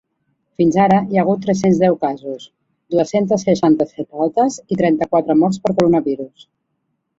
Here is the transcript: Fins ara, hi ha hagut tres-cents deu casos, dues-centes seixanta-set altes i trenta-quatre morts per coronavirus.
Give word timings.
Fins 0.59 0.77
ara, 0.85 0.95
hi 1.11 1.19
ha 1.19 1.25
hagut 1.25 1.43
tres-cents 1.43 1.81
deu 1.83 1.97
casos, 2.05 2.47
dues-centes 2.95 3.45
seixanta-set 3.51 4.19
altes 4.27 4.59
i 4.77 4.81
trenta-quatre 4.83 5.39
morts 5.45 5.63
per 5.69 5.77
coronavirus. 5.79 6.53